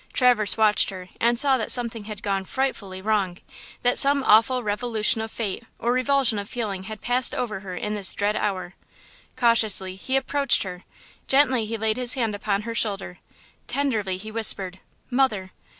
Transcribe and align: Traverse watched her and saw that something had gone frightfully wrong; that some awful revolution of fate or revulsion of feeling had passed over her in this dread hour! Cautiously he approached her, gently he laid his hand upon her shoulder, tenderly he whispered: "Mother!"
Traverse 0.13 0.57
watched 0.57 0.89
her 0.89 1.09
and 1.19 1.37
saw 1.37 1.59
that 1.59 1.69
something 1.71 2.05
had 2.05 2.23
gone 2.23 2.43
frightfully 2.43 3.03
wrong; 3.03 3.37
that 3.83 3.99
some 3.99 4.23
awful 4.23 4.63
revolution 4.63 5.21
of 5.21 5.29
fate 5.29 5.61
or 5.77 5.91
revulsion 5.91 6.39
of 6.39 6.49
feeling 6.49 6.85
had 6.85 7.01
passed 7.03 7.35
over 7.35 7.59
her 7.59 7.75
in 7.75 7.93
this 7.93 8.15
dread 8.15 8.35
hour! 8.35 8.73
Cautiously 9.37 9.95
he 9.95 10.15
approached 10.15 10.63
her, 10.63 10.85
gently 11.27 11.65
he 11.65 11.77
laid 11.77 11.97
his 11.97 12.15
hand 12.15 12.33
upon 12.33 12.63
her 12.63 12.73
shoulder, 12.73 13.19
tenderly 13.67 14.17
he 14.17 14.31
whispered: 14.31 14.79
"Mother!" 15.11 15.51